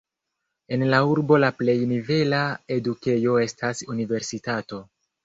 En 0.77 0.85
la 0.91 1.01
urbo 1.09 1.37
la 1.43 1.51
plej 1.59 1.75
nivela 1.91 2.39
edukejo 2.77 3.37
estas 3.45 3.85
universitato. 3.97 4.81